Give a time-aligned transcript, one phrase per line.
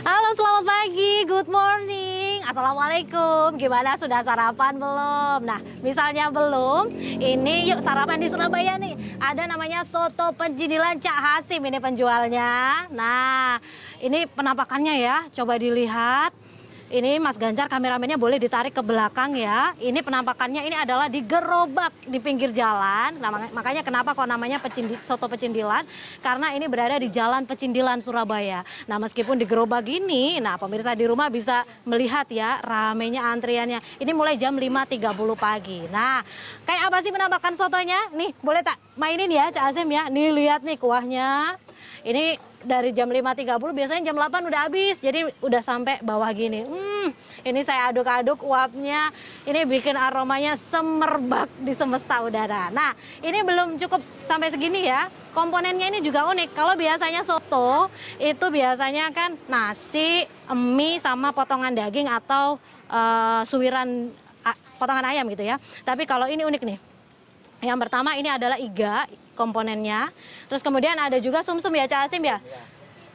[0.00, 1.28] Halo, selamat pagi.
[1.28, 2.40] Good morning.
[2.48, 3.60] Assalamualaikum.
[3.60, 5.44] Gimana sudah sarapan belum?
[5.44, 6.88] Nah, misalnya belum,
[7.20, 8.96] ini yuk sarapan di Surabaya nih.
[9.20, 12.88] Ada namanya soto penjinilan Cak Hasim ini penjualnya.
[12.88, 13.60] Nah,
[14.00, 15.28] ini penampakannya ya.
[15.36, 16.32] Coba dilihat.
[16.90, 19.70] Ini Mas Ganjar kameramennya boleh ditarik ke belakang ya.
[19.78, 23.14] Ini penampakannya ini adalah di gerobak di pinggir jalan.
[23.22, 25.86] Nah, makanya kenapa kok namanya pecindi, soto pecindilan?
[26.18, 28.66] Karena ini berada di Jalan Pecindilan Surabaya.
[28.90, 33.78] Nah, meskipun di gerobak ini, nah pemirsa di rumah bisa melihat ya ramenya antriannya.
[34.02, 35.86] Ini mulai jam 5.30 pagi.
[35.94, 36.26] Nah,
[36.66, 38.10] kayak apa sih penampakan sotonya?
[38.18, 40.10] Nih, boleh tak mainin ya Cak Azim ya.
[40.10, 41.54] Nih lihat nih kuahnya.
[42.00, 45.00] Ini dari jam 5.30 biasanya jam 8 udah habis.
[45.00, 46.64] Jadi udah sampai bawah gini.
[46.64, 47.08] Hmm,
[47.44, 49.08] ini saya aduk-aduk uapnya.
[49.48, 52.68] Ini bikin aromanya semerbak di semesta udara.
[52.72, 52.92] Nah,
[53.24, 55.08] ini belum cukup sampai segini ya.
[55.32, 56.52] Komponennya ini juga unik.
[56.52, 57.88] Kalau biasanya soto
[58.20, 62.60] itu biasanya kan nasi, mie sama potongan daging atau
[62.92, 64.12] uh, suwiran
[64.80, 65.60] potongan ayam gitu ya.
[65.84, 66.78] Tapi kalau ini unik nih.
[67.60, 69.04] Yang pertama ini adalah iga
[69.40, 70.12] komponennya.
[70.52, 72.36] Terus kemudian ada juga sumsum ya Cak Asim ya?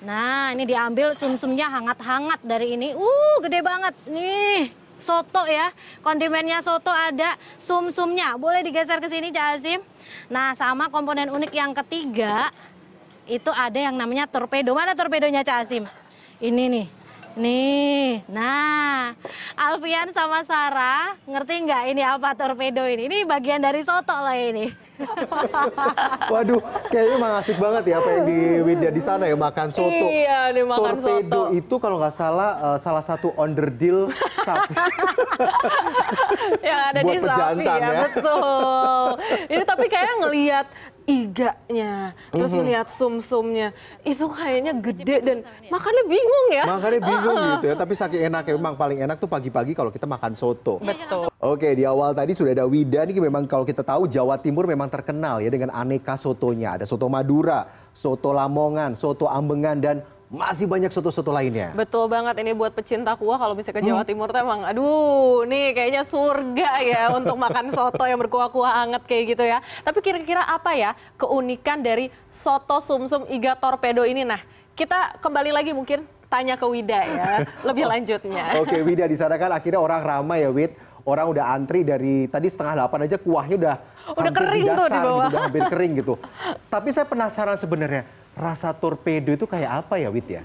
[0.00, 2.96] Nah ini diambil sumsumnya hangat-hangat dari ini.
[2.96, 5.68] Uh gede banget nih soto ya.
[6.00, 8.40] Kondimennya soto ada sumsumnya.
[8.40, 9.84] Boleh digeser ke sini Cak Asim.
[10.32, 12.48] Nah sama komponen unik yang ketiga
[13.28, 14.72] itu ada yang namanya torpedo.
[14.72, 15.84] Mana torpedonya Cak Asim?
[16.40, 17.03] Ini nih.
[17.34, 19.10] Nih, nah
[19.58, 23.10] Alfian sama Sarah ngerti nggak ini apa torpedo ini?
[23.10, 24.70] Ini bagian dari soto lah ini.
[26.32, 26.62] Waduh,
[26.94, 30.06] kayaknya emang asik banget ya apa yang di Widya di sana ya makan soto.
[30.06, 31.58] Iya, makan Torpedo soto.
[31.58, 34.14] itu kalau nggak salah uh, salah satu onderdil
[34.46, 34.74] sapi.
[36.70, 38.00] yang ada Buat di sapi ya, ya.
[38.06, 39.06] betul.
[39.50, 40.66] Ini tapi kayaknya ngelihat
[41.04, 42.58] iganya, terus Mhm.
[42.64, 45.38] ngelihat sumsumnya, itu kayaknya gede dan
[45.68, 46.64] makannya bingung ya.
[46.64, 50.32] Makanya bingung gitu ya, tapi saking enaknya memang paling enak tuh pagi-pagi kalau kita makan
[50.32, 50.80] soto.
[50.80, 51.28] Betul.
[51.44, 53.04] Oke, di awal tadi sudah ada Wida.
[53.04, 56.80] Ini memang kalau kita tahu Jawa Timur memang terkenal ya dengan aneka sotonya.
[56.80, 59.96] Ada soto Madura, soto Lamongan, soto Ambengan, dan
[60.34, 61.70] masih banyak soto-soto lainnya.
[61.72, 63.90] Betul banget ini buat pecinta kuah kalau misalnya ke Hmm.
[63.94, 69.02] Jawa Timur tuh emang aduh nih kayaknya surga ya untuk makan soto yang berkuah-kuah anget
[69.06, 69.62] kayak gitu ya.
[69.80, 74.26] Tapi kira-kira apa ya keunikan dari soto sumsum iga torpedo ini?
[74.26, 74.42] Nah,
[74.74, 78.58] kita kembali lagi mungkin tanya ke Wida ya lebih lanjutnya.
[78.58, 80.74] Oke, Wida di sana kan akhirnya orang ramai ya, Wid.
[81.04, 83.76] Orang udah antri dari tadi setengah delapan aja kuahnya udah
[84.16, 85.12] Udah hampir kering di tuh di dasar bawah.
[85.12, 86.14] gitu, udah hampir kering gitu.
[86.72, 90.42] Tapi saya penasaran sebenarnya rasa torpedo itu kayak apa ya, Wid ya?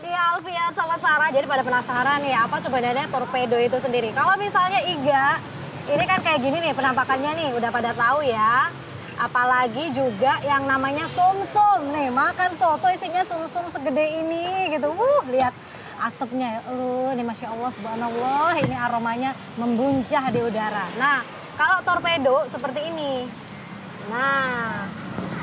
[0.00, 4.16] Iya Alfian sama Sarah jadi pada penasaran nih apa sebenarnya torpedo itu sendiri.
[4.16, 5.36] Kalau misalnya iga,
[5.92, 8.72] ini kan kayak gini nih penampakannya nih udah pada tahu ya.
[9.20, 14.88] Apalagi juga yang namanya sumsum nih makan soto isinya sumsum segede ini gitu.
[14.88, 15.52] Uh lihat
[16.00, 16.60] asapnya ya.
[16.72, 20.88] Lu nih masya Allah subhanallah ini aromanya membuncah di udara.
[20.96, 21.20] Nah
[21.60, 23.28] kalau torpedo seperti ini.
[24.08, 24.88] Nah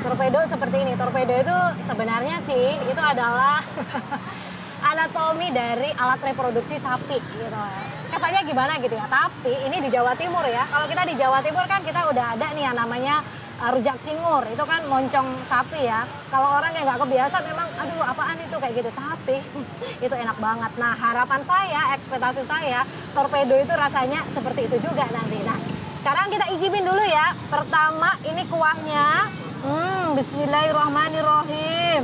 [0.02, 0.92] torpedo seperti ini.
[0.98, 3.62] Torpedo itu sebenarnya sih itu adalah
[4.90, 7.62] anatomi dari alat reproduksi sapi gitu.
[8.10, 9.06] Kesannya gimana gitu ya.
[9.06, 10.66] Tapi ini di Jawa Timur ya.
[10.66, 13.22] Kalau kita di Jawa Timur kan kita udah ada nih yang namanya
[13.58, 14.46] rujak cingur.
[14.46, 16.06] Itu kan moncong sapi ya.
[16.30, 18.90] Kalau orang yang nggak kebiasa memang aduh apaan itu kayak gitu.
[18.94, 19.36] Tapi
[20.06, 20.72] itu enak banget.
[20.78, 25.42] Nah, harapan saya, ekspektasi saya torpedo itu rasanya seperti itu juga nanti.
[25.42, 25.58] Nah,
[25.98, 27.34] sekarang kita icipin dulu ya.
[27.50, 29.06] Pertama ini kuahnya.
[29.58, 32.02] Hmm, bismillahirrahmanirrahim.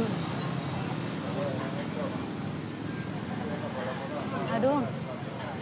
[4.58, 4.82] Aduh,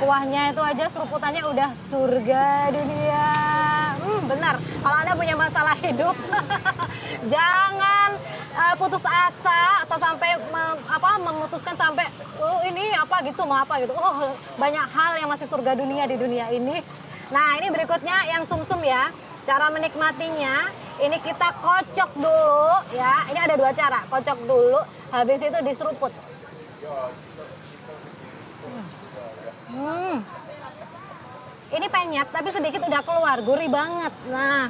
[0.00, 3.61] kuahnya itu aja seruputannya udah surga dunia.
[4.22, 4.55] Hmm, benar.
[4.55, 6.15] Kalau Anda punya masalah hidup,
[7.34, 8.10] jangan
[8.55, 12.06] eh, putus asa atau sampai mem- apa memutuskan sampai
[12.38, 13.91] oh ini apa gitu mau apa gitu.
[13.99, 14.31] Oh,
[14.62, 16.78] banyak hal yang masih surga dunia di dunia ini.
[17.34, 19.10] Nah, ini berikutnya yang sumsum ya.
[19.43, 20.71] Cara menikmatinya,
[21.03, 23.27] ini kita kocok dulu ya.
[23.27, 24.78] Ini ada dua cara, kocok dulu,
[25.10, 26.15] habis itu diseruput.
[29.66, 30.16] Hmm.
[31.72, 34.13] Ini penyet tapi sedikit udah keluar, gurih banget.
[34.28, 34.69] Nah,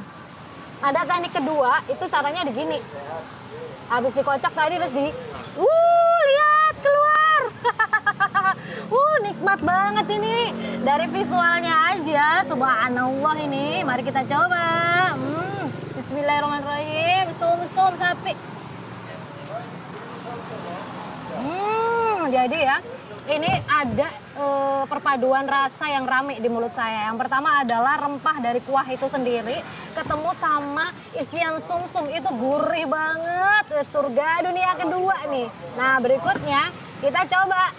[0.79, 2.79] ada teknik kedua, itu caranya begini.
[3.91, 5.11] Habis dikocok tadi terus di
[5.53, 7.41] Uh, lihat keluar.
[8.97, 10.49] uh, nikmat banget ini.
[10.81, 13.85] Dari visualnya aja, subhanallah ini.
[13.85, 15.13] Mari kita coba.
[15.13, 17.37] Hmm, bismillahirrahmanirrahim.
[17.37, 18.33] Sum-sum sapi.
[21.37, 22.77] Hmm, jadi ya
[23.31, 27.07] ini ada eh, perpaduan rasa yang rame di mulut saya.
[27.13, 33.87] Yang pertama adalah rempah dari kuah itu sendiri ketemu sama isian sumsum itu gurih banget.
[33.87, 35.47] Surga dunia kedua nih.
[35.79, 36.63] Nah, berikutnya
[36.99, 37.71] kita coba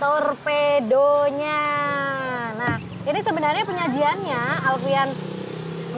[0.00, 1.62] torpedonya.
[2.56, 5.08] Nah, ini sebenarnya penyajiannya Alfian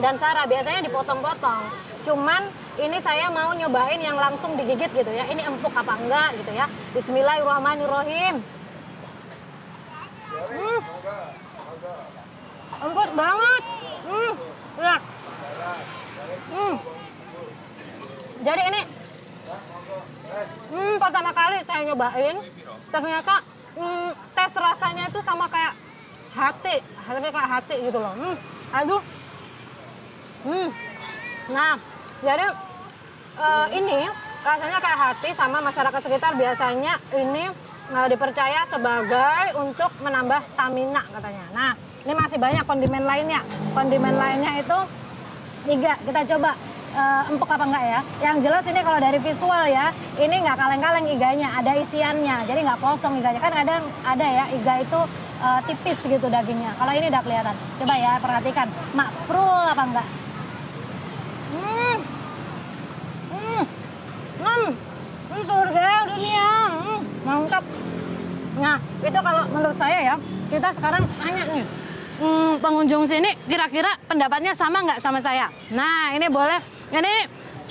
[0.03, 1.63] dan Sarah biasanya dipotong-potong.
[2.03, 2.41] Cuman
[2.79, 5.27] ini saya mau nyobain yang langsung digigit gitu ya.
[5.27, 6.67] Ini empuk apa enggak gitu ya.
[6.95, 8.58] Bismillahirrahmanirrahim.
[10.29, 10.81] Hmm.
[12.79, 13.63] Empuk banget.
[14.09, 14.33] Hmm.
[16.49, 16.75] Hmm.
[18.39, 18.81] Jadi ini
[20.71, 22.37] hmm, pertama kali saya nyobain
[22.89, 23.35] ternyata
[23.75, 25.73] hmm, tes rasanya itu sama kayak
[26.33, 28.13] hati, hati kayak hati gitu loh.
[28.15, 28.35] Hmm.
[28.79, 29.01] Aduh.
[30.45, 30.69] Hmm.
[31.51, 31.75] Nah,
[32.23, 32.47] jadi
[33.35, 34.07] eh, ini
[34.39, 37.51] rasanya kayak hati sama masyarakat sekitar biasanya ini
[37.89, 41.45] dipercaya sebagai untuk menambah stamina katanya.
[41.53, 41.71] Nah,
[42.05, 43.41] ini masih banyak kondimen lainnya.
[43.73, 44.77] Kondimen lainnya itu
[45.65, 45.97] tiga.
[46.05, 46.53] Kita coba
[46.93, 47.99] eh, empuk apa enggak ya?
[48.29, 49.89] Yang jelas ini kalau dari visual ya,
[50.21, 52.45] ini nggak kaleng-kaleng iganya, ada isiannya.
[52.45, 53.41] Jadi nggak kosong iganya.
[53.41, 54.99] Kan kadang ada ya iga itu
[55.41, 56.77] eh, tipis gitu dagingnya.
[56.77, 57.55] Kalau ini udah kelihatan.
[57.81, 60.07] Coba ya perhatikan, makprul apa enggak?
[61.57, 61.97] Hmm.
[63.33, 63.63] Hmm.
[64.45, 64.69] Hmm.
[65.33, 65.88] Ini surga.
[67.59, 67.65] Mantap.
[68.59, 70.15] Nah, itu kalau menurut saya ya,
[70.51, 71.65] kita sekarang tanya nih.
[72.19, 75.47] Hmm, pengunjung sini kira-kira pendapatnya sama nggak sama saya?
[75.71, 76.59] Nah, ini boleh.
[76.91, 77.13] Ini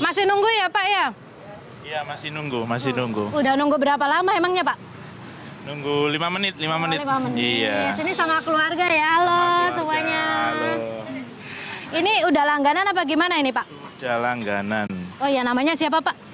[0.00, 1.06] masih nunggu ya Pak ya?
[1.84, 3.28] Iya masih nunggu, masih nunggu.
[3.32, 4.76] Udah nunggu berapa lama emangnya Pak?
[5.68, 6.98] Nunggu lima menit, lima Oh, menit.
[7.04, 7.36] lima menit.
[7.36, 7.92] Iya.
[7.92, 9.20] Sini sama keluarga ya.
[9.20, 10.22] Halo Keluarga, semuanya.
[10.48, 10.72] Halo.
[11.88, 13.66] Ini udah langganan apa gimana ini Pak?
[14.00, 14.88] Udah langganan.
[15.20, 16.27] Oh ya namanya siapa Pak?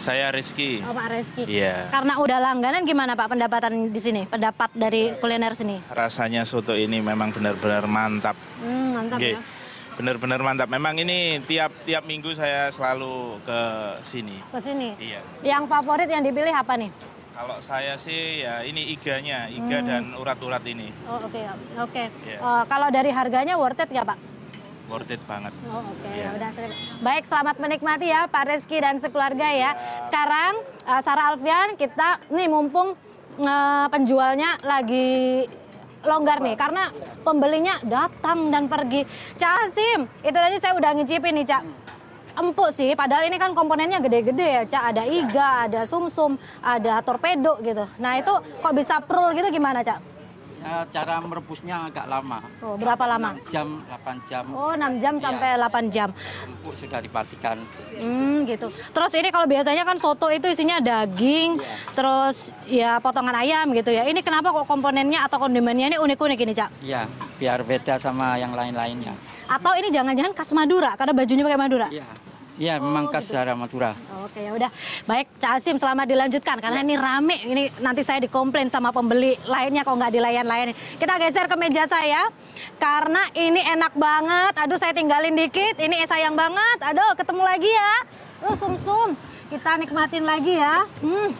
[0.00, 0.80] Saya Rizky.
[0.80, 1.44] Oh Pak Reski.
[1.44, 1.92] Iya.
[1.92, 4.24] Karena udah langganan gimana Pak pendapatan di sini?
[4.24, 5.76] Pendapat dari kuliner sini?
[5.86, 8.32] Rasanya soto ini memang benar-benar mantap.
[8.64, 9.36] Hmm, mantap Oke.
[9.36, 9.40] ya.
[9.94, 10.72] Benar-benar mantap.
[10.72, 13.60] Memang ini tiap tiap minggu saya selalu ke
[14.00, 14.40] sini.
[14.48, 14.96] Ke sini.
[14.96, 15.20] Iya.
[15.44, 16.88] Yang favorit yang dipilih apa nih?
[17.36, 19.88] Kalau saya sih ya ini iganya, iga Hmm.
[19.88, 20.88] dan urat-urat ini.
[21.04, 21.40] Oh oke
[21.76, 22.04] oke.
[22.24, 22.38] Iya.
[22.40, 24.18] Eh, kalau dari harganya worth it nggak Pak?
[24.90, 25.54] Worth it banget.
[25.64, 26.18] Oh oke Iya.
[26.20, 26.50] ya udah.
[26.50, 29.70] terima- Baik selamat menikmati ya Pak Reski dan sekeluarga ya.
[30.02, 30.52] Sekarang
[30.82, 32.98] eh, Sarah Alfian kita nih mumpung
[33.38, 35.46] eh, penjualnya lagi
[36.02, 36.90] longgar nih karena
[37.22, 39.06] pembelinya datang dan pergi.
[39.36, 41.62] Cak Hasim, itu tadi saya udah ngicipin nih Cak.
[42.32, 44.84] Empuk sih, padahal ini kan komponennya gede-gede ya, Cak.
[44.88, 47.84] Ada iga, ada sumsum, ada torpedo gitu.
[47.96, 50.00] Nah itu kok bisa prul gitu gimana Cak?
[50.60, 52.44] Ya, cara merebusnya agak lama.
[52.60, 53.32] Oh, berapa lama?
[53.48, 55.24] Jam 8 jam Oh 6 jam Iya.
[55.24, 56.08] sampai 8 jam.
[56.44, 57.56] empuk sudah dipastikan.
[57.96, 58.68] Hmm gitu.
[58.68, 61.56] Terus ini kalau biasanya kan soto itu isinya daging,
[61.96, 64.04] terus ya potongan ayam gitu ya.
[64.04, 66.70] Ini kenapa kok komponennya atau kondimennya ini unik-unik ini Cak?
[66.84, 67.08] Iya,
[67.40, 69.16] biar beda sama yang lain-lainnya.
[69.48, 71.88] Atau ini jangan-jangan khas Madura karena bajunya pakai Madura?
[71.88, 72.04] Iya.
[72.60, 73.96] Iya, memang khas daerah Madura.
[74.20, 74.68] Oke ya udah.
[75.08, 77.40] Baik Cak Asim selamat dilanjutkan karena ini rame.
[77.40, 80.76] Ini nanti saya dikomplain sama pembeli lainnya kok nggak dilayan-layanin.
[81.00, 82.28] Kita geser ke meja saya
[82.76, 84.52] karena ini enak banget.
[84.60, 85.80] Aduh saya tinggalin dikit.
[85.80, 86.84] Ini sayang banget.
[86.84, 87.94] Aduh ketemu lagi ya.
[88.44, 89.16] Oh sum-sum.
[89.48, 90.84] Kita nikmatin lagi ya.
[91.00, 91.32] Hmm.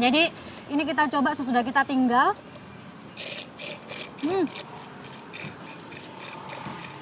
[0.00, 0.32] Jadi
[0.72, 2.32] ini kita coba sesudah kita tinggal.
[4.24, 4.48] Hmm.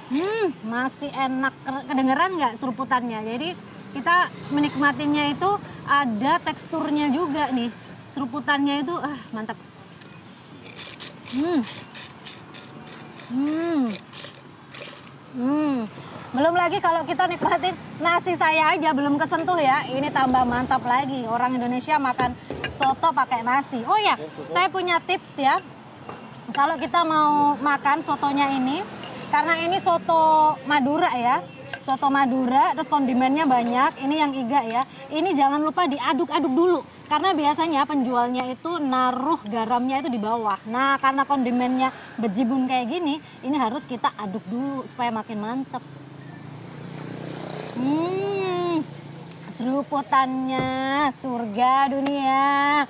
[0.07, 1.55] Hmm, masih enak.
[1.91, 3.21] Kedengeran nggak seruputannya?
[3.27, 3.49] Jadi
[3.97, 5.51] kita menikmatinya itu
[5.87, 7.75] ada teksturnya juga nih.
[8.15, 9.59] Seruputannya itu ah mantap.
[11.35, 11.61] Hmm.
[13.35, 13.85] Hmm.
[15.37, 15.77] Hmm.
[16.31, 19.91] Belum lagi kalau kita nikmatin nasi saya aja belum kesentuh ya.
[19.91, 21.27] Ini tambah mantap lagi.
[21.27, 22.31] Orang Indonesia makan
[22.79, 23.83] soto pakai nasi.
[23.83, 24.15] Oh ya,
[24.55, 25.59] saya punya tips ya
[26.55, 28.81] kalau kita mau makan sotonya ini,
[29.31, 31.43] karena ini soto Madura ya,
[31.83, 34.83] soto Madura, terus kondimennya banyak, ini yang iga ya.
[35.11, 40.59] Ini jangan lupa diaduk-aduk dulu, karena biasanya penjualnya itu naruh garamnya itu di bawah.
[40.67, 45.83] Nah, karena kondimennya bejibun kayak gini, ini harus kita aduk dulu supaya makin mantep.
[47.77, 48.83] Hmm,
[49.55, 50.67] seruputannya
[51.13, 52.83] surga dunia.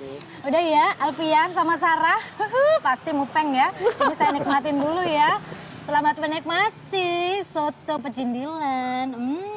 [0.47, 2.17] Udah ya, Alfian sama Sarah,
[2.85, 3.69] pasti mupeng ya.
[3.77, 5.37] Ini saya nikmatin dulu ya.
[5.87, 9.07] Selamat menikmati soto pecindilan.
[9.07, 9.56] Hmm.